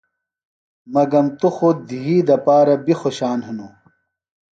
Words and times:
مگم 0.93 1.25
توۡ 1.39 1.51
خوۡ 1.55 1.75
دھی 1.87 2.15
دپارہ 2.27 2.75
بیۡ 2.85 2.97
خوشان 3.01 3.39
ہِنوۡ۔ 3.47 3.73